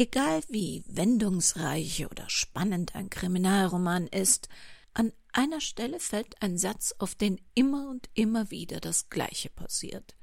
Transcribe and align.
Egal 0.00 0.42
wie 0.48 0.82
wendungsreich 0.86 2.06
oder 2.10 2.24
spannend 2.30 2.94
ein 2.94 3.10
Kriminalroman 3.10 4.06
ist, 4.06 4.48
an 4.94 5.12
einer 5.30 5.60
Stelle 5.60 6.00
fällt 6.00 6.40
ein 6.40 6.56
Satz, 6.56 6.94
auf 6.98 7.14
den 7.14 7.38
immer 7.54 7.90
und 7.90 8.08
immer 8.14 8.50
wieder 8.50 8.80
das 8.80 9.10
Gleiche 9.10 9.50
passiert. 9.50 10.16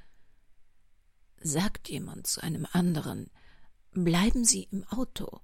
Sagt 1.39 1.89
jemand 1.89 2.25
zu 2.25 2.41
einem 2.41 2.65
anderen, 2.71 3.29
bleiben 3.91 4.45
Sie 4.45 4.63
im 4.71 4.83
Auto, 4.85 5.41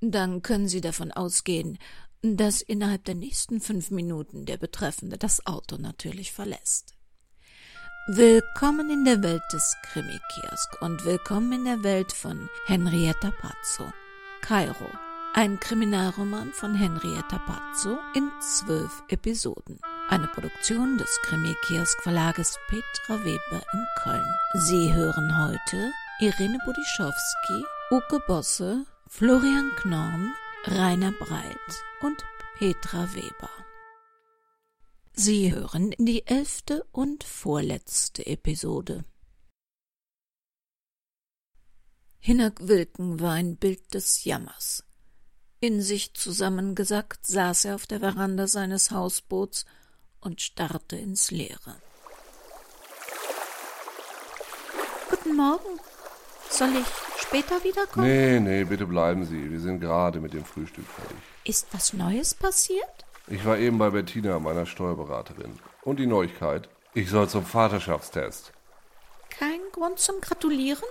dann 0.00 0.42
können 0.42 0.68
Sie 0.68 0.80
davon 0.80 1.10
ausgehen, 1.10 1.78
dass 2.22 2.62
innerhalb 2.62 3.06
der 3.06 3.16
nächsten 3.16 3.60
fünf 3.60 3.90
Minuten 3.90 4.46
der 4.46 4.58
Betreffende 4.58 5.18
das 5.18 5.46
Auto 5.46 5.78
natürlich 5.78 6.30
verlässt. 6.30 6.97
Willkommen 8.10 8.88
in 8.88 9.04
der 9.04 9.22
Welt 9.22 9.42
des 9.52 9.76
Krimi-Kiosk 9.82 10.80
und 10.80 11.04
willkommen 11.04 11.52
in 11.52 11.64
der 11.66 11.82
Welt 11.82 12.10
von 12.10 12.48
Henrietta 12.64 13.30
Pazzo. 13.38 13.92
Kairo, 14.40 14.88
ein 15.34 15.60
Kriminalroman 15.60 16.54
von 16.54 16.74
Henrietta 16.74 17.38
Pazzo 17.38 17.98
in 18.14 18.30
zwölf 18.40 19.02
Episoden. 19.08 19.78
Eine 20.08 20.26
Produktion 20.28 20.96
des 20.96 21.20
Krimi-Kiosk 21.24 22.02
Verlages 22.02 22.56
Petra 22.68 23.22
Weber 23.26 23.62
in 23.74 23.86
Köln. 24.02 24.34
Sie 24.54 24.94
hören 24.94 25.46
heute 25.46 25.92
Irene 26.18 26.56
Budischowski, 26.64 27.62
Uke 27.90 28.20
Bosse, 28.26 28.86
Florian 29.06 29.70
Knorn, 29.76 30.32
Rainer 30.64 31.12
Breit 31.12 31.84
und 32.00 32.24
Petra 32.56 33.06
Weber. 33.12 33.50
Sie 35.20 35.52
hören 35.52 35.96
die 35.98 36.24
elfte 36.28 36.86
und 36.92 37.24
vorletzte 37.24 38.24
Episode. 38.24 39.04
Hinnerk 42.20 42.68
Wilken 42.68 43.18
war 43.18 43.32
ein 43.32 43.56
Bild 43.56 43.94
des 43.94 44.22
Jammers. 44.22 44.84
In 45.58 45.82
sich 45.82 46.14
zusammengesackt 46.14 47.26
saß 47.26 47.64
er 47.64 47.74
auf 47.74 47.88
der 47.88 47.98
Veranda 47.98 48.46
seines 48.46 48.92
Hausboots 48.92 49.66
und 50.20 50.40
starrte 50.40 50.94
ins 50.94 51.32
Leere. 51.32 51.74
Guten 55.10 55.34
Morgen. 55.34 55.80
Soll 56.48 56.76
ich 56.76 56.86
später 57.20 57.64
wiederkommen? 57.64 58.06
Nee, 58.06 58.38
nee, 58.38 58.62
bitte 58.62 58.86
bleiben 58.86 59.26
Sie. 59.26 59.50
Wir 59.50 59.58
sind 59.58 59.80
gerade 59.80 60.20
mit 60.20 60.32
dem 60.32 60.44
Frühstück 60.44 60.86
fertig. 60.86 61.18
Ist 61.42 61.66
was 61.72 61.92
Neues 61.92 62.34
passiert? 62.34 63.07
Ich 63.30 63.44
war 63.44 63.58
eben 63.58 63.78
bei 63.78 63.90
Bettina, 63.90 64.38
meiner 64.38 64.64
Steuerberaterin. 64.64 65.58
Und 65.82 65.98
die 65.98 66.06
Neuigkeit? 66.06 66.68
Ich 66.94 67.10
soll 67.10 67.28
zum 67.28 67.44
Vaterschaftstest. 67.44 68.52
Kein 69.28 69.60
Grund 69.72 69.98
zum 69.98 70.20
Gratulieren? 70.20 70.84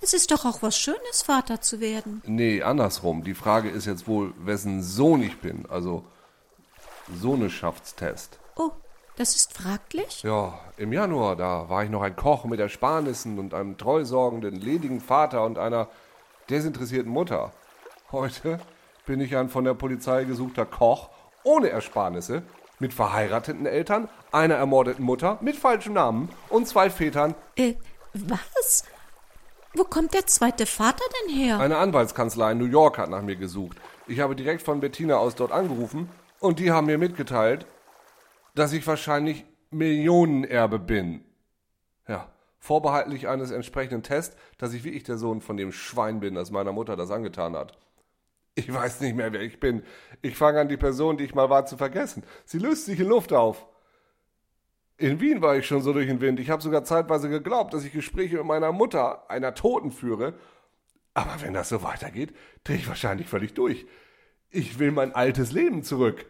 Es 0.00 0.14
ist 0.14 0.30
doch 0.30 0.44
auch 0.44 0.62
was 0.62 0.78
Schönes, 0.78 1.22
Vater 1.24 1.60
zu 1.60 1.80
werden. 1.80 2.22
Nee, 2.24 2.62
andersrum. 2.62 3.24
Die 3.24 3.34
Frage 3.34 3.68
ist 3.68 3.86
jetzt 3.86 4.06
wohl, 4.06 4.32
wessen 4.38 4.82
Sohn 4.82 5.22
ich 5.22 5.40
bin. 5.40 5.66
Also 5.68 6.04
Sohneschaftstest. 7.12 8.38
Oh, 8.54 8.70
das 9.16 9.34
ist 9.34 9.52
fraglich? 9.52 10.22
Ja, 10.22 10.60
im 10.76 10.92
Januar, 10.92 11.34
da 11.34 11.68
war 11.68 11.82
ich 11.82 11.90
noch 11.90 12.02
ein 12.02 12.14
Koch 12.14 12.44
mit 12.44 12.60
Ersparnissen 12.60 13.40
und 13.40 13.54
einem 13.54 13.76
treusorgenden, 13.76 14.54
ledigen 14.54 15.00
Vater 15.00 15.44
und 15.44 15.58
einer 15.58 15.88
desinteressierten 16.48 17.10
Mutter. 17.10 17.52
Heute 18.12 18.60
bin 19.04 19.20
ich 19.20 19.36
ein 19.36 19.48
von 19.48 19.64
der 19.64 19.74
Polizei 19.74 20.24
gesuchter 20.24 20.66
Koch 20.66 21.10
ohne 21.46 21.70
Ersparnisse, 21.70 22.42
mit 22.78 22.92
verheirateten 22.92 23.66
Eltern, 23.66 24.08
einer 24.32 24.56
ermordeten 24.56 25.04
Mutter, 25.04 25.38
mit 25.40 25.56
falschem 25.56 25.94
Namen 25.94 26.28
und 26.50 26.68
zwei 26.68 26.90
Vätern. 26.90 27.34
Äh, 27.56 27.74
was? 28.12 28.84
Wo 29.74 29.84
kommt 29.84 30.14
der 30.14 30.26
zweite 30.26 30.66
Vater 30.66 31.04
denn 31.28 31.34
her? 31.34 31.58
Eine 31.60 31.78
Anwaltskanzlei 31.78 32.52
in 32.52 32.58
New 32.58 32.66
York 32.66 32.98
hat 32.98 33.10
nach 33.10 33.22
mir 33.22 33.36
gesucht. 33.36 33.78
Ich 34.06 34.20
habe 34.20 34.36
direkt 34.36 34.62
von 34.62 34.80
Bettina 34.80 35.16
aus 35.16 35.34
dort 35.34 35.52
angerufen 35.52 36.08
und 36.40 36.58
die 36.58 36.70
haben 36.70 36.86
mir 36.86 36.98
mitgeteilt, 36.98 37.66
dass 38.54 38.72
ich 38.72 38.86
wahrscheinlich 38.86 39.44
Millionenerbe 39.70 40.78
bin. 40.78 41.24
Ja, 42.08 42.28
vorbehaltlich 42.58 43.28
eines 43.28 43.50
entsprechenden 43.50 44.02
Tests, 44.02 44.36
dass 44.58 44.72
ich 44.72 44.84
wirklich 44.84 45.04
der 45.04 45.18
Sohn 45.18 45.40
von 45.40 45.56
dem 45.56 45.72
Schwein 45.72 46.20
bin, 46.20 46.34
das 46.34 46.50
meiner 46.50 46.72
Mutter 46.72 46.96
das 46.96 47.10
angetan 47.10 47.56
hat. 47.56 47.76
Ich 48.56 48.72
weiß 48.72 49.02
nicht 49.02 49.14
mehr, 49.14 49.32
wer 49.32 49.42
ich 49.42 49.60
bin. 49.60 49.82
Ich 50.22 50.34
fange 50.34 50.60
an, 50.60 50.68
die 50.68 50.78
Person, 50.78 51.18
die 51.18 51.24
ich 51.24 51.34
mal 51.34 51.50
war, 51.50 51.66
zu 51.66 51.76
vergessen. 51.76 52.24
Sie 52.46 52.58
löst 52.58 52.86
sich 52.86 52.98
in 52.98 53.06
Luft 53.06 53.34
auf. 53.34 53.66
In 54.96 55.20
Wien 55.20 55.42
war 55.42 55.56
ich 55.56 55.66
schon 55.66 55.82
so 55.82 55.92
durch 55.92 56.06
den 56.06 56.22
Wind. 56.22 56.40
Ich 56.40 56.48
habe 56.48 56.62
sogar 56.62 56.82
zeitweise 56.82 57.28
geglaubt, 57.28 57.74
dass 57.74 57.84
ich 57.84 57.92
Gespräche 57.92 58.38
mit 58.38 58.46
meiner 58.46 58.72
Mutter, 58.72 59.30
einer 59.30 59.54
Toten, 59.54 59.92
führe. 59.92 60.38
Aber 61.12 61.42
wenn 61.42 61.52
das 61.52 61.68
so 61.68 61.82
weitergeht, 61.82 62.34
drehe 62.64 62.76
ich 62.76 62.88
wahrscheinlich 62.88 63.28
völlig 63.28 63.52
durch. 63.52 63.86
Ich 64.48 64.78
will 64.78 64.90
mein 64.90 65.14
altes 65.14 65.52
Leben 65.52 65.82
zurück. 65.82 66.24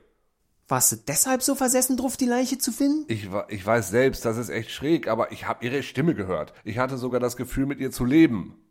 Warst 0.67 0.91
du 0.91 0.97
deshalb 0.97 1.43
so 1.43 1.55
versessen 1.55 1.97
drauf, 1.97 2.17
die 2.17 2.27
Leiche 2.27 2.59
zu 2.59 2.73
finden? 2.73 3.05
Ich, 3.07 3.29
ich 3.49 3.65
weiß 3.65 3.89
selbst, 3.89 4.25
das 4.25 4.37
ist 4.37 4.49
echt 4.49 4.73
schräg, 4.73 5.07
aber 5.07 5.31
ich 5.31 5.47
habe 5.47 5.65
ihre 5.65 5.85
Stimme 5.85 6.17
gehört. 6.17 6.55
Ich 6.65 6.79
hatte 6.79 6.97
sogar 6.97 7.21
das 7.21 7.37
Gefühl, 7.37 7.67
mit 7.67 7.79
ihr 7.79 7.93
zu 7.93 8.05
leben. 8.05 8.66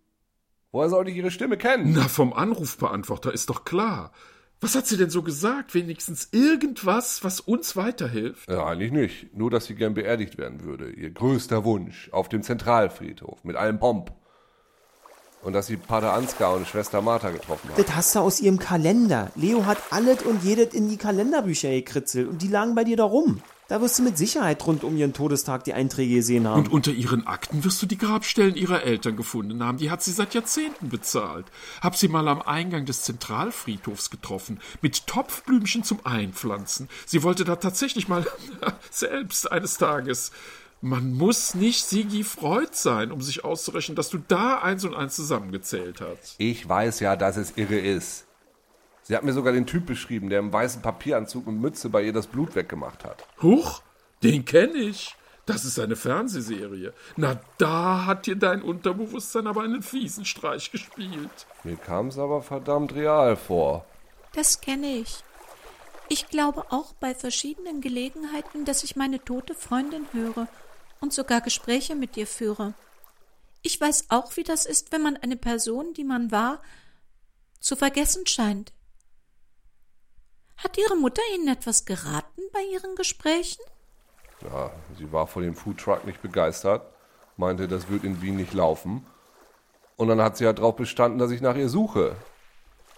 Woher 0.76 0.90
sollte 0.90 1.10
ich 1.10 1.16
Ihre 1.16 1.32
Stimme 1.32 1.56
kennen? 1.56 1.94
Na, 1.96 2.10
vom 2.10 2.34
Anrufbeantworter 2.34 3.32
ist 3.32 3.50
doch 3.50 3.64
klar. 3.64 4.12
Was 4.60 4.76
hat 4.76 4.86
sie 4.86 4.98
denn 4.98 5.10
so 5.10 5.24
gesagt? 5.24 5.74
Wenigstens 5.74 6.28
irgendwas, 6.34 7.24
was 7.24 7.40
uns 7.40 7.78
weiterhilft? 7.78 8.50
Ja, 8.50 8.66
eigentlich 8.66 8.92
nicht. 8.92 9.34
Nur, 9.34 9.50
dass 9.50 9.68
sie 9.68 9.76
gern 9.76 9.94
beerdigt 9.94 10.38
werden 10.38 10.66
würde. 10.66 10.92
Ihr 10.92 11.12
größter 11.12 11.64
Wunsch. 11.64 12.10
Auf 12.12 12.28
dem 12.28 12.44
Zentralfriedhof. 12.44 13.42
Mit 13.46 13.56
allem 13.56 13.80
Pomp. 13.80 14.12
Und 15.44 15.54
dass 15.54 15.68
sie 15.68 15.78
Pater 15.78 16.12
Ansgar 16.12 16.54
und 16.54 16.68
Schwester 16.68 17.02
Martha 17.02 17.30
getroffen 17.30 17.70
hat. 17.70 17.80
Das 17.80 17.96
hast 17.96 18.16
du 18.16 18.20
aus 18.20 18.42
ihrem 18.42 18.60
Kalender. 18.60 19.32
Leo 19.36 19.66
hat 19.66 19.78
alles 19.92 20.24
und 20.24 20.44
jedes 20.44 20.74
in 20.74 20.90
die 20.90 20.98
Kalenderbücher 20.98 21.70
gekritzelt 21.70 22.28
und 22.28 22.42
die 22.42 22.50
lagen 22.50 22.76
bei 22.76 22.84
dir 22.84 22.98
da 22.98 23.06
rum. 23.06 23.42
Da 23.68 23.82
wirst 23.82 23.98
du 23.98 24.04
mit 24.04 24.16
Sicherheit 24.16 24.66
rund 24.68 24.84
um 24.84 24.96
ihren 24.96 25.14
Todestag 25.14 25.64
die 25.64 25.74
Einträge 25.74 26.16
gesehen 26.16 26.48
haben. 26.48 26.60
Und 26.60 26.72
unter 26.72 26.92
ihren 26.92 27.26
Akten 27.26 27.64
wirst 27.64 27.82
du 27.82 27.88
die 27.88 27.98
Grabstellen 27.98 28.56
ihrer 28.56 28.84
Eltern 28.84 29.16
gefunden 29.16 29.64
haben. 29.64 29.80
Die 29.80 29.90
hat 29.90 30.04
sie 30.04 30.12
seit 30.12 30.36
Jahrzehnten 30.36 30.90
bezahlt. 30.90 31.48
Hab 31.82 31.96
sie 31.96 32.08
mal 32.08 32.28
am 32.28 32.44
Eingang 32.44 32.86
des 32.86 33.02
Zentralfriedhofs 33.02 34.12
getroffen, 34.12 34.60
mit 34.82 35.08
Topfblümchen 35.08 35.84
zum 35.84 36.00
Einpflanzen. 36.06 36.90
Sie 37.08 37.24
wollte 37.24 37.44
da 37.44 37.56
tatsächlich 37.56 38.08
mal 38.08 38.28
selbst 38.92 39.52
eines 39.52 39.78
Tages. 39.78 40.32
Man 40.82 41.14
muss 41.14 41.56
nicht 41.56 41.84
Sigi 41.86 42.24
Freud 42.24 42.70
sein, 42.74 43.12
um 43.12 43.20
sich 43.20 43.44
auszurechnen, 43.44 43.96
dass 43.96 44.10
du 44.10 44.20
da 44.20 44.60
eins 44.60 44.86
und 44.86 44.94
eins 44.94 45.16
zusammengezählt 45.16 46.02
hast. 46.02 46.36
Ich 46.38 46.70
weiß 46.70 47.00
ja, 47.00 47.16
dass 47.16 47.38
es 47.38 47.54
irre 47.56 47.80
ist. 47.80 48.25
Sie 49.08 49.16
hat 49.16 49.24
mir 49.24 49.34
sogar 49.34 49.54
den 49.54 49.68
Typ 49.68 49.86
beschrieben, 49.86 50.30
der 50.30 50.40
im 50.40 50.52
weißen 50.52 50.82
Papieranzug 50.82 51.46
und 51.46 51.62
Mütze 51.62 51.90
bei 51.90 52.02
ihr 52.02 52.12
das 52.12 52.26
Blut 52.26 52.56
weggemacht 52.56 53.06
hat. 53.06 53.24
Huch, 53.40 53.84
den 54.24 54.46
kenne 54.46 54.74
ich. 54.80 55.16
Das 55.46 55.64
ist 55.64 55.78
eine 55.78 55.96
Fernsehserie. 55.96 56.92
Na, 57.16 57.40
da 57.60 58.08
hat 58.08 58.26
dir 58.26 58.36
dein 58.36 58.64
Unterbewusstsein 58.64 59.46
aber 59.46 59.62
einen 59.62 59.84
fiesen 59.84 60.26
Streich 60.26 60.72
gespielt. 60.72 61.46
Mir 61.64 61.76
kam 61.76 62.08
es 62.08 62.18
aber 62.18 62.42
verdammt 62.42 62.96
real 62.96 63.36
vor. 63.36 63.86
Das 64.34 64.60
kenne 64.60 64.96
ich. 64.96 65.24
Ich 66.10 66.28
glaube 66.30 66.72
auch 66.72 66.94
bei 66.94 67.14
verschiedenen 67.14 67.82
Gelegenheiten, 67.82 68.66
dass 68.66 68.84
ich 68.84 68.96
meine 68.96 69.24
tote 69.24 69.54
Freundin 69.54 70.08
höre 70.14 70.48
und 71.00 71.14
sogar 71.14 71.42
Gespräche 71.42 71.96
mit 71.96 72.18
ihr 72.18 72.26
führe. 72.26 72.74
Ich 73.62 73.80
weiß 73.80 74.06
auch, 74.10 74.36
wie 74.36 74.44
das 74.44 74.66
ist, 74.66 74.92
wenn 74.92 75.04
man 75.04 75.16
eine 75.16 75.38
Person, 75.38 75.94
die 75.94 76.04
man 76.04 76.32
war, 76.32 76.60
zu 77.60 77.76
vergessen 77.76 78.26
scheint. 78.26 78.74
Hat 80.58 80.78
Ihre 80.78 80.96
Mutter 80.96 81.22
Ihnen 81.36 81.48
etwas 81.48 81.86
geraten 81.86 82.42
bei 82.54 82.62
Ihren 82.62 82.96
Gesprächen? 82.96 83.64
Ja, 84.42 84.72
sie 84.98 85.12
war 85.12 85.28
von 85.28 85.44
dem 85.44 85.56
Foodtruck 85.56 86.06
nicht 86.06 86.22
begeistert, 86.22 86.86
meinte, 87.38 87.68
das 87.68 87.90
wird 87.90 88.04
in 88.04 88.22
Wien 88.22 88.36
nicht 88.36 88.54
laufen. 88.54 89.06
Und 89.98 90.10
dann 90.10 90.22
hat 90.22 90.38
sie 90.38 90.46
halt 90.46 90.60
darauf 90.60 90.76
bestanden, 90.76 91.20
dass 91.20 91.32
ich 91.32 91.42
nach 91.42 91.56
ihr 91.56 91.70
suche. 91.70 92.16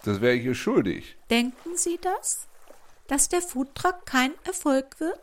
Das 0.04 0.20
wäre 0.20 0.34
ich 0.34 0.44
ihr 0.44 0.54
schuldig. 0.54 1.16
Denken 1.30 1.76
Sie 1.76 1.98
das? 2.00 2.46
Dass 3.06 3.28
der 3.28 3.40
Foodtruck 3.40 4.04
kein 4.04 4.32
Erfolg 4.44 4.98
wird? 5.00 5.20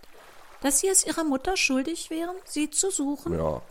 Dass 0.61 0.79
Sie 0.79 0.87
es 0.87 1.05
Ihrer 1.05 1.23
Mutter 1.23 1.57
schuldig 1.57 2.09
wären, 2.09 2.35
sie 2.45 2.69
zu 2.69 2.89
suchen? 2.91 3.37
Ja, 3.37 3.61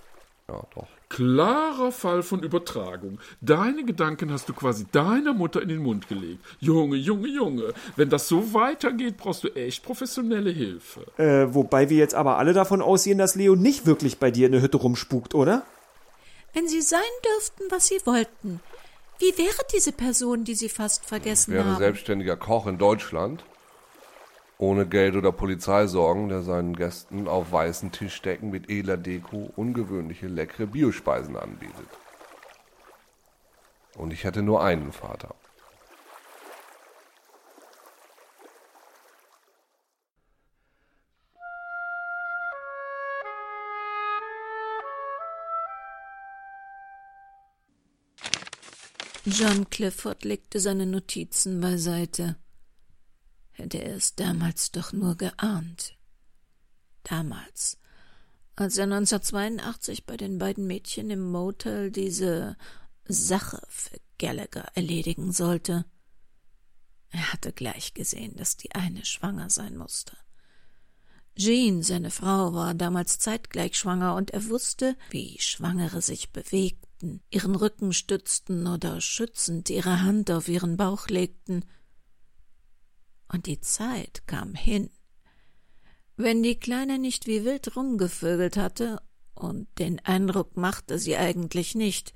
ja, 0.50 0.62
doch. 0.74 0.86
Klarer 1.08 1.92
Fall 1.92 2.22
von 2.22 2.42
Übertragung. 2.42 3.18
Deine 3.40 3.84
Gedanken 3.84 4.32
hast 4.32 4.48
du 4.48 4.52
quasi 4.52 4.84
deiner 4.90 5.32
Mutter 5.32 5.62
in 5.62 5.68
den 5.68 5.82
Mund 5.82 6.08
gelegt. 6.08 6.44
Junge, 6.60 6.96
Junge, 6.96 7.28
Junge, 7.28 7.72
wenn 7.96 8.10
das 8.10 8.26
so 8.28 8.52
weitergeht, 8.52 9.16
brauchst 9.16 9.44
du 9.44 9.48
echt 9.54 9.84
professionelle 9.84 10.50
Hilfe. 10.50 11.06
Äh, 11.18 11.54
wobei 11.54 11.88
wir 11.88 11.96
jetzt 11.98 12.14
aber 12.14 12.36
alle 12.38 12.52
davon 12.52 12.82
ausgehen, 12.82 13.16
dass 13.18 13.36
Leo 13.36 13.54
nicht 13.54 13.86
wirklich 13.86 14.18
bei 14.18 14.30
dir 14.30 14.46
in 14.46 14.52
der 14.52 14.60
Hütte 14.62 14.78
rumspukt, 14.78 15.34
oder? 15.34 15.62
Wenn 16.52 16.68
Sie 16.68 16.82
sein 16.82 17.00
dürften, 17.24 17.64
was 17.70 17.86
Sie 17.86 18.00
wollten, 18.04 18.60
wie 19.20 19.38
wäre 19.38 19.62
diese 19.72 19.92
Person, 19.92 20.44
die 20.44 20.54
Sie 20.56 20.68
fast 20.68 21.06
vergessen 21.06 21.52
Ich 21.52 21.56
wäre 21.58 21.66
haben? 21.70 21.78
selbstständiger 21.78 22.36
Koch 22.36 22.66
in 22.66 22.78
Deutschland. 22.78 23.44
Ohne 24.64 24.86
Geld 24.86 25.14
oder 25.14 25.30
Polizeisorgen, 25.30 26.30
der 26.30 26.40
seinen 26.40 26.74
Gästen 26.74 27.28
auf 27.28 27.52
weißen 27.52 27.92
Tischdecken 27.92 28.48
mit 28.48 28.70
edler 28.70 28.96
Deko 28.96 29.52
ungewöhnliche, 29.56 30.26
leckere 30.26 30.66
Biospeisen 30.66 31.36
anbietet. 31.36 31.86
Und 33.94 34.14
ich 34.14 34.24
hatte 34.24 34.40
nur 34.40 34.64
einen 34.64 34.90
Vater. 34.90 35.34
John 49.26 49.68
Clifford 49.68 50.24
legte 50.24 50.58
seine 50.58 50.86
Notizen 50.86 51.60
beiseite. 51.60 52.36
Hätte 53.54 53.78
er 53.78 53.96
es 53.96 54.14
damals 54.14 54.70
doch 54.70 54.92
nur 54.92 55.16
geahnt. 55.16 55.96
Damals, 57.04 57.78
als 58.56 58.76
er 58.78 58.84
1982 58.84 60.06
bei 60.06 60.16
den 60.16 60.38
beiden 60.38 60.66
Mädchen 60.66 61.10
im 61.10 61.30
Motel 61.30 61.90
diese 61.90 62.56
Sache 63.06 63.62
für 63.68 63.98
Gallagher 64.18 64.68
erledigen 64.74 65.32
sollte. 65.32 65.84
Er 67.10 67.32
hatte 67.32 67.52
gleich 67.52 67.94
gesehen, 67.94 68.36
dass 68.36 68.56
die 68.56 68.72
eine 68.74 69.04
schwanger 69.04 69.50
sein 69.50 69.76
musste. 69.76 70.16
Jean, 71.36 71.82
seine 71.82 72.10
Frau, 72.10 72.54
war 72.54 72.74
damals 72.74 73.18
zeitgleich 73.18 73.76
schwanger, 73.76 74.14
und 74.14 74.30
er 74.30 74.48
wusste, 74.48 74.96
wie 75.10 75.36
Schwangere 75.40 76.00
sich 76.00 76.30
bewegten, 76.30 77.22
ihren 77.30 77.56
Rücken 77.56 77.92
stützten 77.92 78.68
oder 78.68 79.00
schützend 79.00 79.68
ihre 79.68 80.02
Hand 80.02 80.30
auf 80.30 80.48
ihren 80.48 80.76
Bauch 80.76 81.08
legten. 81.08 81.64
Und 83.34 83.46
die 83.46 83.60
Zeit 83.60 84.28
kam 84.28 84.54
hin. 84.54 84.90
Wenn 86.16 86.44
die 86.44 86.54
Kleine 86.54 87.00
nicht 87.00 87.26
wie 87.26 87.44
wild 87.44 87.74
rumgevögelt 87.74 88.56
hatte, 88.56 89.02
und 89.34 89.66
den 89.80 89.98
Eindruck 90.04 90.56
machte 90.56 91.00
sie 91.00 91.16
eigentlich 91.16 91.74
nicht, 91.74 92.14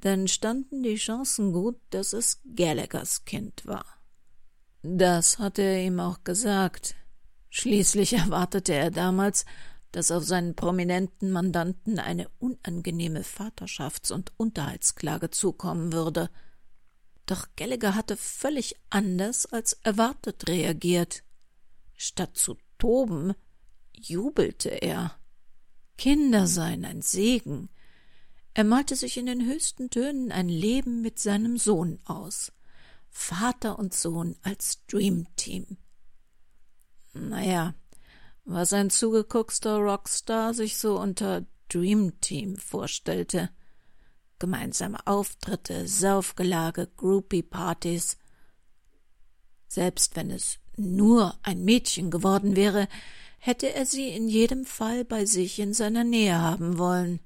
dann 0.00 0.28
standen 0.28 0.82
die 0.82 0.96
Chancen 0.96 1.54
gut, 1.54 1.80
dass 1.88 2.12
es 2.12 2.42
Gallaghers 2.54 3.24
Kind 3.24 3.64
war. 3.64 3.86
Das 4.82 5.38
hatte 5.38 5.62
er 5.62 5.82
ihm 5.82 5.98
auch 5.98 6.24
gesagt. 6.24 6.94
Schließlich 7.48 8.12
erwartete 8.12 8.74
er 8.74 8.90
damals, 8.90 9.46
dass 9.92 10.10
auf 10.10 10.24
seinen 10.24 10.54
prominenten 10.54 11.32
Mandanten 11.32 11.98
eine 11.98 12.28
unangenehme 12.38 13.22
Vaterschafts- 13.22 14.12
und 14.12 14.34
Unterhaltsklage 14.36 15.30
zukommen 15.30 15.94
würde. 15.94 16.28
Doch 17.26 17.46
Gallagher 17.56 17.94
hatte 17.94 18.16
völlig 18.16 18.76
anders 18.90 19.46
als 19.46 19.74
erwartet 19.82 20.48
reagiert. 20.48 21.22
Statt 21.94 22.36
zu 22.36 22.58
toben, 22.78 23.34
jubelte 23.92 24.68
er. 24.68 25.16
Kinder 25.96 26.46
seien 26.46 26.84
ein 26.84 27.02
Segen, 27.02 27.68
er 28.56 28.62
malte 28.62 28.94
sich 28.94 29.16
in 29.16 29.26
den 29.26 29.44
höchsten 29.44 29.90
Tönen 29.90 30.30
ein 30.30 30.48
Leben 30.48 31.02
mit 31.02 31.18
seinem 31.18 31.58
Sohn 31.58 31.98
aus. 32.04 32.52
Vater 33.10 33.80
und 33.80 33.92
Sohn 33.92 34.36
als 34.42 34.86
Dreamteam. 34.86 35.76
Naja, 37.14 37.74
was 38.44 38.72
ein 38.72 38.90
zugeguckster 38.90 39.78
Rockstar 39.78 40.54
sich 40.54 40.78
so 40.78 41.00
unter 41.00 41.44
Dreamteam 41.68 42.56
vorstellte. 42.56 43.50
Gemeinsame 44.44 44.98
Auftritte, 45.06 45.88
Saufgelage, 45.88 46.86
Groupie-Partys. 46.98 48.18
Selbst 49.68 50.16
wenn 50.16 50.30
es 50.30 50.58
nur 50.76 51.34
ein 51.42 51.64
Mädchen 51.64 52.10
geworden 52.10 52.54
wäre, 52.54 52.86
hätte 53.38 53.72
er 53.72 53.86
sie 53.86 54.10
in 54.10 54.28
jedem 54.28 54.66
Fall 54.66 55.06
bei 55.06 55.24
sich 55.24 55.58
in 55.60 55.72
seiner 55.72 56.04
Nähe 56.04 56.38
haben 56.38 56.76
wollen. 56.76 57.20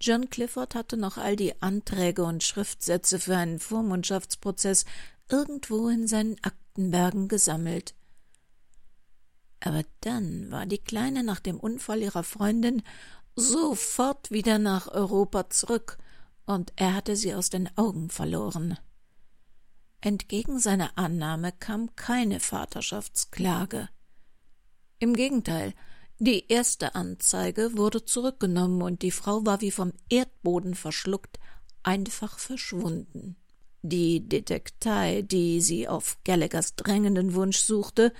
John 0.00 0.28
Clifford 0.30 0.74
hatte 0.74 0.96
noch 0.96 1.16
all 1.16 1.36
die 1.36 1.62
Anträge 1.62 2.24
und 2.24 2.42
Schriftsätze 2.42 3.20
für 3.20 3.36
einen 3.36 3.60
Vormundschaftsprozess 3.60 4.86
irgendwo 5.28 5.90
in 5.90 6.08
seinen 6.08 6.42
Aktenbergen 6.42 7.28
gesammelt. 7.28 7.94
Aber 9.60 9.84
dann 10.00 10.50
war 10.50 10.66
die 10.66 10.78
Kleine 10.78 11.22
nach 11.22 11.38
dem 11.38 11.60
Unfall 11.60 12.02
ihrer 12.02 12.24
Freundin 12.24 12.82
sofort 13.40 14.30
wieder 14.30 14.58
nach 14.58 14.88
Europa 14.88 15.50
zurück, 15.50 15.98
und 16.46 16.72
er 16.76 16.94
hatte 16.94 17.16
sie 17.16 17.34
aus 17.34 17.50
den 17.50 17.68
Augen 17.76 18.10
verloren. 18.10 18.78
Entgegen 20.00 20.58
seiner 20.58 20.96
Annahme 20.96 21.52
kam 21.52 21.94
keine 21.94 22.40
Vaterschaftsklage. 22.40 23.88
Im 24.98 25.14
Gegenteil, 25.14 25.74
die 26.18 26.48
erste 26.48 26.94
Anzeige 26.94 27.76
wurde 27.76 28.04
zurückgenommen 28.04 28.82
und 28.82 29.02
die 29.02 29.10
Frau 29.10 29.46
war 29.46 29.60
wie 29.60 29.70
vom 29.70 29.92
Erdboden 30.08 30.74
verschluckt, 30.74 31.38
einfach 31.82 32.38
verschwunden. 32.38 33.36
Die 33.82 34.28
Detektei, 34.28 35.22
die 35.22 35.60
sie 35.62 35.88
auf 35.88 36.18
Gallaghers 36.24 36.76
drängenden 36.76 37.34
Wunsch 37.34 37.58
suchte, 37.58 38.12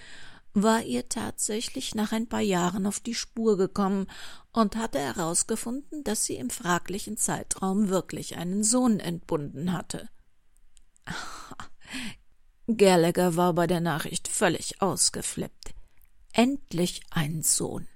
war 0.54 0.82
ihr 0.82 1.08
tatsächlich 1.08 1.94
nach 1.94 2.12
ein 2.12 2.28
paar 2.28 2.40
Jahren 2.40 2.86
auf 2.86 3.00
die 3.00 3.14
Spur 3.14 3.56
gekommen 3.56 4.06
und 4.52 4.76
hatte 4.76 4.98
herausgefunden, 4.98 6.02
dass 6.04 6.24
sie 6.24 6.36
im 6.36 6.50
fraglichen 6.50 7.16
Zeitraum 7.16 7.88
wirklich 7.88 8.36
einen 8.36 8.64
Sohn 8.64 9.00
entbunden 9.00 9.72
hatte. 9.72 10.08
Gallagher 12.76 13.36
war 13.36 13.52
bei 13.54 13.66
der 13.66 13.80
Nachricht 13.80 14.28
völlig 14.28 14.82
ausgeflippt. 14.82 15.74
Endlich 16.32 17.02
ein 17.10 17.42
Sohn. 17.42 17.88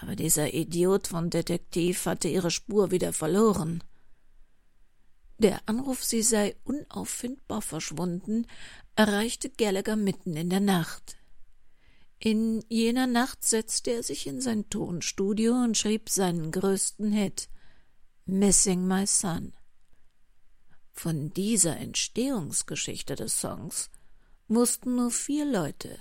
Aber 0.00 0.14
dieser 0.14 0.52
Idiot 0.52 1.08
von 1.08 1.30
Detektiv 1.30 2.06
hatte 2.06 2.28
ihre 2.28 2.50
Spur 2.50 2.90
wieder 2.90 3.12
verloren. 3.12 3.82
Der 5.38 5.60
Anruf, 5.66 6.04
sie 6.04 6.22
sei 6.22 6.56
unauffindbar 6.64 7.62
verschwunden, 7.62 8.46
erreichte 8.96 9.50
Gallagher 9.50 9.96
mitten 9.96 10.36
in 10.36 10.50
der 10.50 10.60
Nacht. 10.60 11.16
In 12.18 12.64
jener 12.68 13.06
Nacht 13.06 13.44
setzte 13.44 13.92
er 13.92 14.02
sich 14.02 14.26
in 14.26 14.40
sein 14.40 14.68
Tonstudio 14.70 15.52
und 15.52 15.76
schrieb 15.76 16.08
seinen 16.08 16.50
größten 16.50 17.12
Hit 17.12 17.48
Missing 18.24 18.86
My 18.86 19.06
Son. 19.06 19.52
Von 20.92 21.30
dieser 21.30 21.76
Entstehungsgeschichte 21.76 23.14
des 23.16 23.38
Songs 23.38 23.90
wussten 24.48 24.96
nur 24.96 25.10
vier 25.10 25.44
Leute 25.44 25.98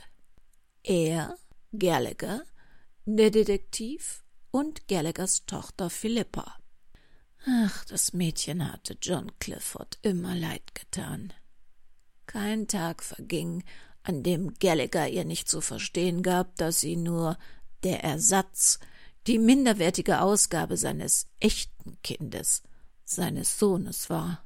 er, 0.83 1.35
Gallagher, 1.77 2.43
der 3.05 3.31
Detektiv 3.31 4.23
und 4.51 4.87
Gallaghers 4.87 5.45
Tochter 5.45 5.89
Philippa. 5.89 6.55
Ach, 7.45 7.85
das 7.85 8.13
Mädchen 8.13 8.71
hatte 8.71 8.97
John 9.01 9.31
Clifford 9.39 9.97
immer 10.03 10.35
leid 10.35 10.73
getan. 10.75 11.33
Kein 12.25 12.67
Tag 12.67 13.03
verging, 13.03 13.63
an 14.03 14.23
dem 14.23 14.53
Gallagher 14.59 15.07
ihr 15.07 15.25
nicht 15.25 15.49
zu 15.49 15.61
verstehen 15.61 16.23
gab, 16.23 16.55
dass 16.57 16.79
sie 16.79 16.95
nur 16.95 17.37
der 17.83 18.03
Ersatz, 18.03 18.79
die 19.27 19.39
minderwertige 19.39 20.21
Ausgabe 20.21 20.77
seines 20.77 21.27
echten 21.39 21.97
Kindes, 22.03 22.63
seines 23.03 23.57
Sohnes 23.57 24.09
war. 24.09 24.45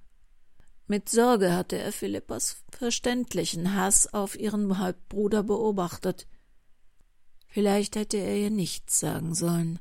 Mit 0.88 1.10
Sorge 1.10 1.54
hatte 1.54 1.78
er 1.78 1.92
Philippas 1.92 2.64
verständlichen 2.72 3.76
Hass 3.76 4.12
auf 4.12 4.40
ihren 4.40 4.80
Halbbruder 4.80 5.44
beobachtet. 5.44 6.28
Vielleicht 7.48 7.96
hätte 7.96 8.18
er 8.18 8.36
ihr 8.38 8.50
nichts 8.50 9.00
sagen 9.00 9.36
sollen. 9.36 9.80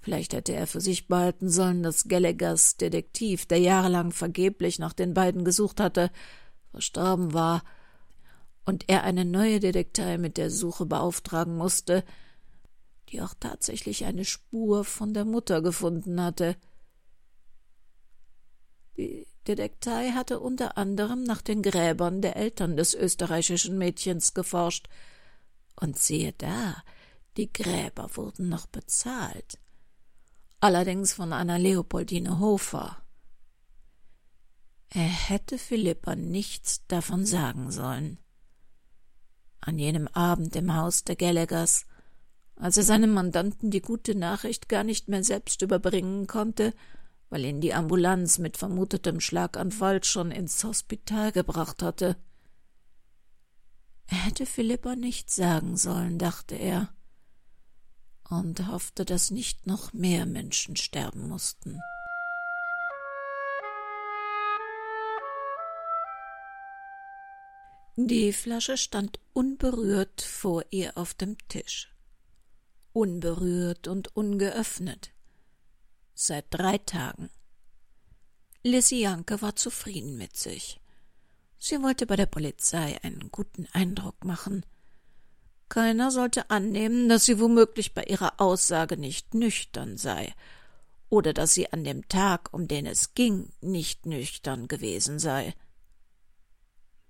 Vielleicht 0.00 0.32
hätte 0.32 0.54
er 0.54 0.66
für 0.66 0.80
sich 0.80 1.08
behalten 1.08 1.50
sollen, 1.50 1.82
dass 1.82 2.08
Gallaghers 2.08 2.78
Detektiv, 2.78 3.44
der 3.44 3.58
jahrelang 3.58 4.12
vergeblich 4.12 4.78
nach 4.78 4.94
den 4.94 5.12
beiden 5.12 5.44
gesucht 5.44 5.80
hatte, 5.80 6.10
verstorben 6.70 7.32
war, 7.32 7.62
und 8.64 8.88
er 8.88 9.02
eine 9.04 9.24
neue 9.24 9.58
Detektei 9.58 10.18
mit 10.18 10.36
der 10.36 10.50
Suche 10.50 10.86
beauftragen 10.86 11.56
musste, 11.56 12.04
die 13.08 13.20
auch 13.20 13.34
tatsächlich 13.38 14.04
eine 14.04 14.24
Spur 14.24 14.84
von 14.84 15.12
der 15.12 15.24
Mutter 15.24 15.62
gefunden 15.62 16.22
hatte. 16.22 16.56
Die 18.96 19.26
Detektei 19.48 20.10
hatte 20.10 20.38
unter 20.38 20.76
anderem 20.76 21.24
nach 21.24 21.42
den 21.42 21.62
Gräbern 21.62 22.22
der 22.22 22.36
Eltern 22.36 22.76
des 22.76 22.94
österreichischen 22.94 23.78
Mädchens 23.78 24.34
geforscht. 24.34 24.88
Und 25.80 25.98
siehe 25.98 26.32
da, 26.34 26.76
die 27.36 27.52
Gräber 27.52 28.14
wurden 28.14 28.48
noch 28.48 28.66
bezahlt. 28.66 29.58
Allerdings 30.60 31.14
von 31.14 31.32
einer 31.32 31.58
Leopoldine 31.58 32.38
Hofer. 32.38 32.98
Er 34.92 35.02
hätte 35.02 35.56
Philippa 35.56 36.16
nichts 36.16 36.84
davon 36.88 37.24
sagen 37.24 37.70
sollen. 37.70 38.18
An 39.60 39.78
jenem 39.78 40.08
Abend 40.08 40.56
im 40.56 40.74
Haus 40.74 41.04
der 41.04 41.14
Gallaghers, 41.14 41.86
als 42.56 42.76
er 42.76 42.82
seinem 42.82 43.12
Mandanten 43.12 43.70
die 43.70 43.82
gute 43.82 44.16
Nachricht 44.16 44.68
gar 44.68 44.82
nicht 44.82 45.08
mehr 45.08 45.22
selbst 45.22 45.62
überbringen 45.62 46.26
konnte, 46.26 46.74
weil 47.28 47.44
ihn 47.44 47.60
die 47.60 47.72
Ambulanz 47.72 48.38
mit 48.38 48.56
vermutetem 48.56 49.20
Schlaganfall 49.20 50.02
schon 50.02 50.32
ins 50.32 50.62
Hospital 50.64 51.30
gebracht 51.30 51.82
hatte. 51.82 52.16
Er 54.08 54.18
hätte 54.18 54.44
Philippa 54.44 54.96
nichts 54.96 55.36
sagen 55.36 55.76
sollen, 55.76 56.18
dachte 56.18 56.56
er, 56.56 56.92
und 58.28 58.66
hoffte, 58.66 59.04
dass 59.04 59.30
nicht 59.30 59.68
noch 59.68 59.92
mehr 59.92 60.26
Menschen 60.26 60.74
sterben 60.74 61.28
mussten. 61.28 61.80
Die 67.96 68.32
Flasche 68.32 68.76
stand 68.76 69.18
unberührt 69.32 70.22
vor 70.22 70.64
ihr 70.70 70.96
auf 70.96 71.14
dem 71.14 71.36
Tisch. 71.48 71.94
Unberührt 72.92 73.88
und 73.88 74.16
ungeöffnet. 74.16 75.10
Seit 76.14 76.46
drei 76.50 76.78
Tagen. 76.78 77.30
Lissy 78.62 79.00
Janke 79.00 79.40
war 79.42 79.56
zufrieden 79.56 80.16
mit 80.16 80.36
sich. 80.36 80.80
Sie 81.58 81.82
wollte 81.82 82.06
bei 82.06 82.16
der 82.16 82.26
Polizei 82.26 82.98
einen 83.02 83.30
guten 83.30 83.66
Eindruck 83.72 84.24
machen. 84.24 84.64
Keiner 85.68 86.10
sollte 86.10 86.50
annehmen, 86.50 87.08
dass 87.08 87.24
sie 87.24 87.38
womöglich 87.38 87.94
bei 87.94 88.04
ihrer 88.04 88.40
Aussage 88.40 88.96
nicht 88.96 89.34
nüchtern 89.34 89.96
sei 89.96 90.34
oder 91.10 91.32
dass 91.32 91.52
sie 91.52 91.70
an 91.72 91.84
dem 91.84 92.08
Tag, 92.08 92.54
um 92.54 92.66
den 92.68 92.86
es 92.86 93.14
ging, 93.14 93.52
nicht 93.60 94.06
nüchtern 94.06 94.68
gewesen 94.68 95.18
sei. 95.18 95.54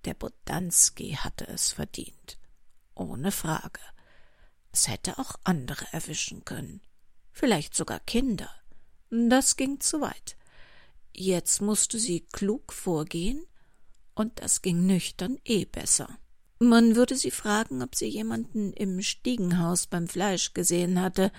Der 0.04 0.14
Bodanski 0.14 1.12
hatte 1.12 1.46
es 1.48 1.72
verdient. 1.72 2.38
Ohne 2.94 3.32
Frage. 3.32 3.80
Es 4.72 4.88
hätte 4.88 5.18
auch 5.18 5.34
andere 5.44 5.86
erwischen 5.92 6.44
können. 6.44 6.80
Vielleicht 7.32 7.74
sogar 7.74 8.00
Kinder. 8.00 8.50
Das 9.10 9.56
ging 9.56 9.80
zu 9.80 10.00
weit. 10.00 10.36
Jetzt 11.12 11.60
musste 11.60 11.98
sie 11.98 12.20
klug 12.32 12.72
vorgehen, 12.72 13.44
und 14.14 14.40
das 14.40 14.62
ging 14.62 14.86
nüchtern 14.86 15.38
eh 15.44 15.64
besser. 15.64 16.18
Man 16.58 16.94
würde 16.94 17.16
sie 17.16 17.30
fragen, 17.30 17.82
ob 17.82 17.94
sie 17.94 18.06
jemanden 18.06 18.72
im 18.74 19.00
Stiegenhaus 19.00 19.86
beim 19.86 20.08
Fleisch 20.08 20.52
gesehen 20.52 21.00
hatte, 21.00 21.32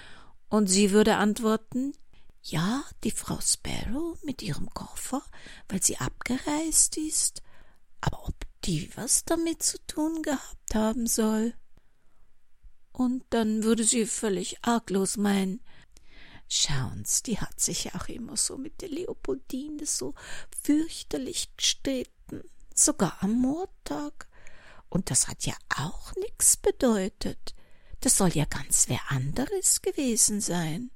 und 0.50 0.68
sie 0.68 0.92
würde 0.92 1.16
antworten 1.16 1.94
Ja, 2.42 2.84
die 3.04 3.12
Frau 3.12 3.40
Sparrow 3.40 4.22
mit 4.24 4.42
ihrem 4.42 4.70
Koffer, 4.72 5.22
weil 5.70 5.82
sie 5.82 5.98
abgereist 5.98 6.98
ist. 6.98 7.44
Aber 8.02 8.28
ob 8.28 8.36
die 8.66 8.90
was 8.96 9.26
damit 9.26 9.64
zu 9.64 9.78
tun 9.88 10.22
gehabt 10.22 10.76
haben 10.76 11.08
soll. 11.08 11.54
Und 12.92 13.24
dann 13.30 13.64
würde 13.64 13.84
sie 13.84 14.06
völlig 14.06 14.64
arglos 14.64 15.18
meinen, 15.18 15.62
Schauen's, 16.54 17.24
die 17.24 17.40
hat 17.40 17.62
sich 17.62 17.86
ja 17.86 17.96
auch 17.96 18.10
immer 18.10 18.36
so 18.36 18.58
mit 18.58 18.82
der 18.82 18.90
Leopoldine 18.90 19.86
so 19.86 20.16
fürchterlich 20.64 21.56
gestritten, 21.56 22.44
sogar 22.76 23.24
am 23.24 23.40
Mordtag. 23.40 24.28
Und 24.90 25.10
das 25.10 25.30
hat 25.30 25.46
ja 25.46 25.54
auch 25.78 26.14
nix 26.18 26.58
bedeutet. 26.58 27.56
Das 28.02 28.18
soll 28.18 28.36
ja 28.36 28.44
ganz 28.44 28.90
wer 28.90 29.00
anderes 29.08 29.82
gewesen 29.82 30.42
sein. 30.42 30.92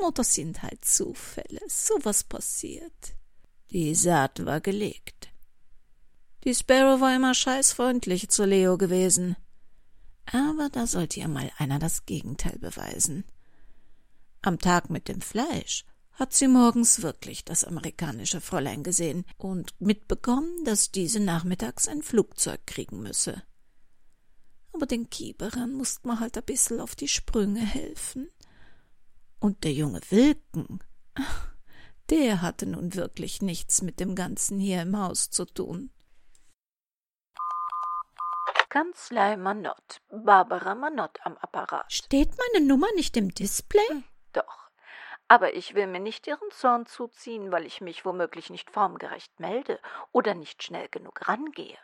Nur 0.00 0.12
das 0.12 0.32
sind 0.32 0.62
halt 0.62 0.82
Zufälle, 0.82 1.60
so 1.68 1.92
was 2.02 2.24
passiert. 2.24 3.16
Die 3.70 3.94
Saat 3.94 4.46
war 4.46 4.62
gelegt. 4.62 5.28
Die 6.46 6.54
Sparrow 6.54 7.00
war 7.00 7.16
immer 7.16 7.34
scheißfreundlich 7.34 8.28
zu 8.28 8.44
Leo 8.44 8.78
gewesen. 8.78 9.34
Aber 10.26 10.68
da 10.70 10.86
sollte 10.86 11.18
ihr 11.18 11.26
mal 11.26 11.50
einer 11.58 11.80
das 11.80 12.06
Gegenteil 12.06 12.56
beweisen. 12.60 13.24
Am 14.42 14.60
Tag 14.60 14.88
mit 14.88 15.08
dem 15.08 15.20
Fleisch 15.20 15.84
hat 16.12 16.34
sie 16.34 16.46
morgens 16.46 17.02
wirklich 17.02 17.44
das 17.44 17.64
amerikanische 17.64 18.40
Fräulein 18.40 18.84
gesehen 18.84 19.24
und 19.38 19.74
mitbekommen, 19.80 20.64
dass 20.64 20.92
diese 20.92 21.18
nachmittags 21.18 21.88
ein 21.88 22.02
Flugzeug 22.02 22.64
kriegen 22.64 23.02
müsse. 23.02 23.42
Aber 24.72 24.86
den 24.86 25.10
Kieberern 25.10 25.72
musst 25.72 26.06
man 26.06 26.20
halt 26.20 26.36
ein 26.38 26.44
bissel 26.44 26.78
auf 26.78 26.94
die 26.94 27.08
Sprünge 27.08 27.60
helfen. 27.60 28.28
Und 29.40 29.64
der 29.64 29.72
junge 29.72 30.00
Wilken, 30.10 30.78
der 32.10 32.40
hatte 32.40 32.66
nun 32.66 32.94
wirklich 32.94 33.42
nichts 33.42 33.82
mit 33.82 33.98
dem 33.98 34.14
Ganzen 34.14 34.60
hier 34.60 34.82
im 34.82 34.96
Haus 34.96 35.30
zu 35.30 35.44
tun. 35.44 35.90
Kanzlei 38.76 39.38
Manott. 39.38 40.02
Barbara 40.10 40.74
Manott 40.74 41.18
am 41.24 41.38
Apparat. 41.38 41.90
Steht 41.90 42.32
meine 42.36 42.66
Nummer 42.66 42.88
nicht 42.94 43.16
im 43.16 43.30
Display? 43.30 43.88
Hm, 43.88 44.04
doch. 44.34 44.68
Aber 45.28 45.54
ich 45.54 45.74
will 45.74 45.86
mir 45.86 45.98
nicht 45.98 46.26
Ihren 46.26 46.50
Zorn 46.50 46.84
zuziehen, 46.84 47.50
weil 47.50 47.64
ich 47.64 47.80
mich 47.80 48.04
womöglich 48.04 48.50
nicht 48.50 48.70
formgerecht 48.70 49.40
melde 49.40 49.80
oder 50.12 50.34
nicht 50.34 50.62
schnell 50.62 50.88
genug 50.90 51.26
rangehe. 51.26 51.78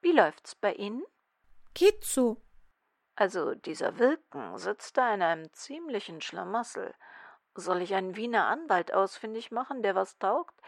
Wie 0.00 0.12
läuft's 0.12 0.54
bei 0.54 0.72
Ihnen? 0.72 1.04
Geht 1.74 2.02
so. 2.02 2.40
Also 3.14 3.54
dieser 3.54 3.98
Wilken 3.98 4.56
sitzt 4.56 4.96
da 4.96 5.12
in 5.12 5.20
einem 5.20 5.52
ziemlichen 5.52 6.22
Schlamassel. 6.22 6.94
Soll 7.56 7.82
ich 7.82 7.94
einen 7.94 8.16
Wiener 8.16 8.46
Anwalt 8.46 8.94
ausfindig 8.94 9.50
machen, 9.50 9.82
der 9.82 9.94
was 9.94 10.16
taugt? 10.18 10.58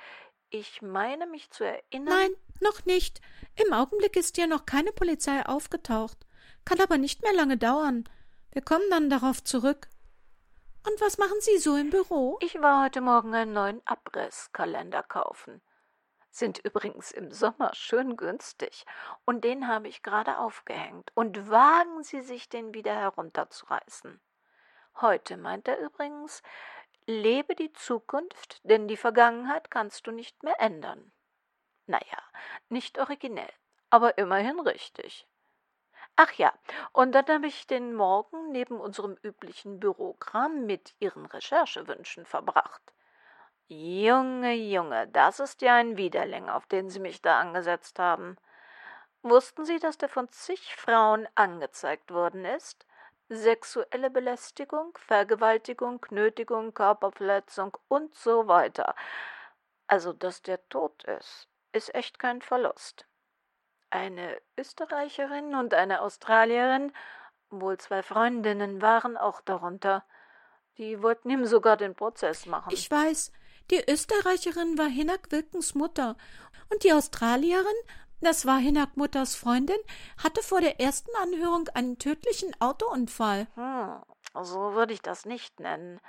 Ich 0.50 0.80
meine 0.80 1.26
mich 1.26 1.50
zu 1.50 1.64
erinnern. 1.64 2.04
Nein, 2.04 2.30
noch 2.60 2.84
nicht. 2.84 3.20
Im 3.56 3.72
Augenblick 3.72 4.16
ist 4.16 4.36
hier 4.36 4.46
noch 4.46 4.64
keine 4.64 4.92
Polizei 4.92 5.44
aufgetaucht. 5.44 6.18
Kann 6.64 6.80
aber 6.80 6.98
nicht 6.98 7.22
mehr 7.22 7.32
lange 7.32 7.56
dauern. 7.56 8.08
Wir 8.52 8.62
kommen 8.62 8.88
dann 8.90 9.10
darauf 9.10 9.42
zurück. 9.42 9.88
Und 10.86 11.00
was 11.00 11.18
machen 11.18 11.40
Sie 11.40 11.58
so 11.58 11.76
im 11.76 11.90
Büro? 11.90 12.38
Ich 12.40 12.60
war 12.62 12.84
heute 12.84 13.00
Morgen 13.00 13.34
einen 13.34 13.52
neuen 13.52 13.82
Abrisskalender 13.86 15.02
kaufen. 15.02 15.60
Sind 16.30 16.58
übrigens 16.58 17.10
im 17.10 17.32
Sommer 17.32 17.74
schön 17.74 18.16
günstig. 18.16 18.84
Und 19.24 19.42
den 19.42 19.66
habe 19.66 19.88
ich 19.88 20.02
gerade 20.02 20.38
aufgehängt. 20.38 21.10
Und 21.14 21.50
wagen 21.50 22.04
Sie 22.04 22.20
sich, 22.20 22.48
den 22.48 22.72
wieder 22.72 22.94
herunterzureißen. 22.94 24.20
Heute 25.00 25.36
meint 25.36 25.66
er 25.66 25.78
übrigens, 25.80 26.42
Lebe 27.06 27.54
die 27.54 27.72
Zukunft, 27.72 28.60
denn 28.64 28.88
die 28.88 28.96
Vergangenheit 28.96 29.70
kannst 29.70 30.06
du 30.08 30.10
nicht 30.10 30.42
mehr 30.42 30.60
ändern. 30.60 31.12
Naja, 31.86 32.20
nicht 32.68 32.98
originell, 32.98 33.52
aber 33.90 34.18
immerhin 34.18 34.58
richtig. 34.58 35.28
Ach 36.16 36.32
ja, 36.32 36.52
und 36.92 37.12
dann 37.12 37.26
habe 37.28 37.46
ich 37.46 37.66
den 37.68 37.94
Morgen 37.94 38.50
neben 38.50 38.80
unserem 38.80 39.16
üblichen 39.22 39.78
Bürokram 39.78 40.66
mit 40.66 40.94
Ihren 40.98 41.26
Recherchewünschen 41.26 42.26
verbracht. 42.26 42.82
Junge, 43.68 44.54
Junge, 44.54 45.06
das 45.08 45.38
ist 45.40 45.62
ja 45.62 45.76
ein 45.76 45.96
Widerling, 45.96 46.48
auf 46.48 46.66
den 46.66 46.90
Sie 46.90 47.00
mich 47.00 47.22
da 47.22 47.38
angesetzt 47.38 47.98
haben. 47.98 48.36
Wussten 49.22 49.64
Sie, 49.64 49.78
dass 49.78 49.98
der 49.98 50.08
von 50.08 50.28
zig 50.30 50.75
Frauen 50.75 51.28
angezeigt 51.34 52.12
worden 52.12 52.44
ist? 52.44 52.86
Sexuelle 53.28 54.11
Belästigung, 54.11 54.97
Vergewaltigung, 54.99 56.04
Nötigung, 56.11 56.75
Körperverletzung 56.75 57.76
und 57.88 58.14
so 58.14 58.47
weiter. 58.47 58.95
Also, 59.87 60.12
dass 60.12 60.42
der 60.42 60.68
tot 60.68 61.04
ist, 61.04 61.49
ist 61.73 61.95
echt 61.95 62.18
kein 62.18 62.42
Verlust. 62.42 63.06
Eine 63.90 64.40
Österreicherin 64.56 65.54
und 65.54 65.75
eine 65.75 66.02
Australierin, 66.02 66.92
wohl 67.50 67.78
zwei 67.78 68.02
Freundinnen, 68.02 68.83
waren 68.83 69.16
auch 69.16 69.40
darunter. 69.40 70.04
Die 70.78 71.02
wollten 71.02 71.30
ihm 71.30 71.47
sogar 71.47 71.76
den 71.76 71.95
Prozess 71.95 72.47
machen. 72.47 72.73
Ich 72.73 72.90
weiß, 72.90 73.33
die 73.71 73.83
Österreicherin 73.88 74.76
war 74.76 74.87
Hinak 74.87 75.30
Wilkens 75.30 75.75
Mutter 75.75 76.16
und 76.71 76.85
die 76.85 76.92
Australierin 76.92 77.75
das 78.20 78.46
war 78.46 78.58
Hinak 78.58 78.96
Mutters 78.96 79.35
Freundin, 79.35 79.78
hatte 80.23 80.42
vor 80.42 80.61
der 80.61 80.80
ersten 80.80 81.11
Anhörung 81.23 81.68
einen 81.75 81.99
tödlichen 81.99 82.54
Autounfall. 82.61 83.46
Hm, 83.54 84.02
so 84.42 84.75
würde 84.75 84.92
ich 84.92 85.02
das 85.02 85.25
nicht 85.25 85.61
nennen. 85.61 86.00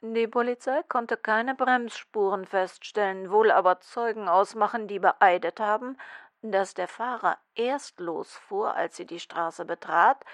Die 0.00 0.26
Polizei 0.26 0.82
konnte 0.88 1.16
keine 1.16 1.54
Bremsspuren 1.54 2.44
feststellen, 2.44 3.30
wohl 3.30 3.52
aber 3.52 3.80
Zeugen 3.80 4.28
ausmachen, 4.28 4.88
die 4.88 4.98
beeidet 4.98 5.60
haben, 5.60 5.96
dass 6.42 6.74
der 6.74 6.88
Fahrer 6.88 7.38
erst 7.54 8.00
losfuhr, 8.00 8.74
als 8.74 8.96
sie 8.96 9.06
die 9.06 9.20
Straße 9.20 9.64
betrat, 9.64 10.24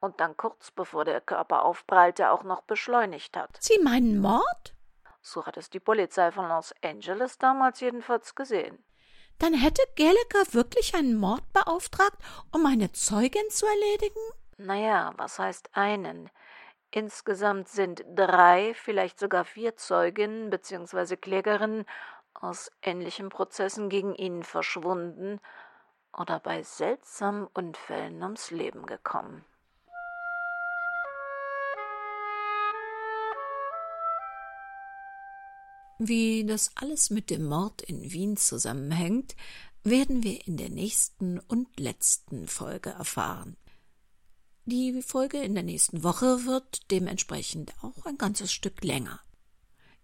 und 0.00 0.20
dann 0.20 0.36
kurz 0.36 0.70
bevor 0.70 1.06
der 1.06 1.22
Körper 1.22 1.64
aufprallte 1.64 2.30
auch 2.30 2.42
noch 2.44 2.60
beschleunigt 2.60 3.36
hat. 3.36 3.56
Sie 3.60 3.78
meinen 3.78 4.20
Mord? 4.20 4.74
So 5.22 5.46
hat 5.46 5.56
es 5.56 5.70
die 5.70 5.80
Polizei 5.80 6.30
von 6.30 6.48
Los 6.48 6.74
Angeles 6.82 7.38
damals 7.38 7.80
jedenfalls 7.80 8.34
gesehen. 8.34 8.84
Dann 9.38 9.54
hätte 9.54 9.82
Gallagher 9.96 10.52
wirklich 10.52 10.94
einen 10.94 11.16
Mord 11.16 11.42
beauftragt, 11.52 12.16
um 12.52 12.64
eine 12.66 12.92
Zeugin 12.92 13.48
zu 13.50 13.66
erledigen? 13.66 14.20
Naja, 14.56 15.12
was 15.16 15.38
heißt 15.38 15.70
einen? 15.72 16.30
Insgesamt 16.90 17.68
sind 17.68 18.04
drei, 18.14 18.72
vielleicht 18.74 19.18
sogar 19.18 19.44
vier 19.44 19.76
Zeuginnen 19.76 20.48
bzw. 20.48 21.16
Klägerinnen 21.16 21.84
aus 22.32 22.70
ähnlichen 22.82 23.28
Prozessen 23.28 23.88
gegen 23.88 24.14
ihn 24.14 24.42
verschwunden 24.42 25.40
oder 26.16 26.40
bei 26.40 26.62
seltsamen 26.62 27.46
Unfällen 27.48 28.22
ums 28.22 28.50
Leben 28.50 28.86
gekommen. 28.86 29.44
Wie 35.98 36.44
das 36.44 36.72
alles 36.74 37.10
mit 37.10 37.30
dem 37.30 37.46
Mord 37.46 37.82
in 37.82 38.12
Wien 38.12 38.36
zusammenhängt, 38.36 39.34
werden 39.82 40.22
wir 40.22 40.46
in 40.46 40.56
der 40.56 40.68
nächsten 40.68 41.38
und 41.38 41.80
letzten 41.80 42.48
Folge 42.48 42.90
erfahren. 42.90 43.56
Die 44.66 45.00
Folge 45.00 45.38
in 45.38 45.54
der 45.54 45.62
nächsten 45.62 46.02
Woche 46.02 46.44
wird 46.44 46.90
dementsprechend 46.90 47.72
auch 47.82 48.04
ein 48.04 48.18
ganzes 48.18 48.52
Stück 48.52 48.84
länger. 48.84 49.20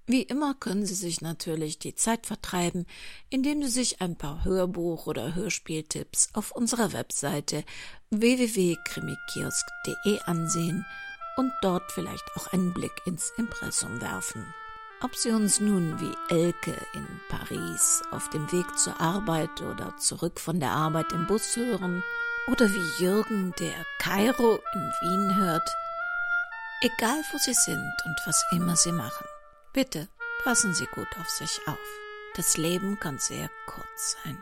Wie 0.06 0.22
immer 0.22 0.54
können 0.54 0.86
Sie 0.86 0.94
sich 0.94 1.20
natürlich 1.20 1.78
die 1.78 1.94
Zeit 1.94 2.26
vertreiben, 2.26 2.86
indem 3.28 3.62
Sie 3.62 3.68
sich 3.68 4.00
ein 4.00 4.16
paar 4.16 4.44
Hörbuch- 4.44 5.06
oder 5.06 5.34
Hörspieltipps 5.34 6.30
auf 6.32 6.52
unserer 6.52 6.92
Webseite 6.92 7.64
www.krimikiosk.de 8.10 10.20
ansehen 10.26 10.86
und 11.36 11.52
dort 11.60 11.92
vielleicht 11.92 12.24
auch 12.36 12.46
einen 12.48 12.72
Blick 12.72 13.02
ins 13.04 13.32
Impressum 13.36 14.00
werfen. 14.00 14.46
Ob 15.04 15.16
Sie 15.16 15.30
uns 15.32 15.58
nun 15.58 15.98
wie 16.00 16.16
Elke 16.28 16.76
in 16.92 17.06
Paris 17.28 18.02
auf 18.12 18.30
dem 18.30 18.50
Weg 18.52 18.78
zur 18.78 19.00
Arbeit 19.00 19.60
oder 19.60 19.96
zurück 19.96 20.38
von 20.38 20.60
der 20.60 20.70
Arbeit 20.70 21.12
im 21.12 21.26
Bus 21.26 21.56
hören 21.56 22.04
oder 22.46 22.68
wie 22.70 23.02
Jürgen, 23.02 23.52
der 23.58 23.74
Kairo 23.98 24.60
in 24.74 24.92
Wien 25.00 25.36
hört, 25.36 25.68
egal 26.82 27.20
wo 27.32 27.38
Sie 27.38 27.54
sind 27.54 27.92
und 28.04 28.16
was 28.26 28.44
immer 28.52 28.76
Sie 28.76 28.92
machen. 28.92 29.26
Bitte 29.72 30.08
passen 30.44 30.72
Sie 30.72 30.86
gut 30.86 31.08
auf 31.20 31.28
sich 31.28 31.60
auf. 31.66 31.78
Das 32.36 32.56
Leben 32.56 33.00
kann 33.00 33.18
sehr 33.18 33.50
kurz 33.66 34.16
sein. 34.22 34.38